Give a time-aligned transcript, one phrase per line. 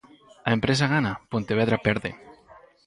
[0.47, 2.11] A empresa gana, Pontevedra perde.